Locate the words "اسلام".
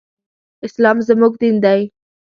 0.65-0.97